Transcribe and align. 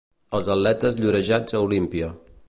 Els 0.37 0.47
atletes 0.53 0.97
llorejats 1.03 1.59
a 1.59 1.61
Olímpia. 1.67 2.09